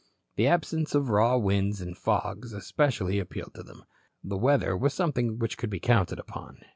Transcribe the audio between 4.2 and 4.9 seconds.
The weather